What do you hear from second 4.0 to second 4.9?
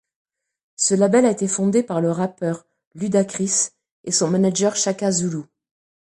et son manageur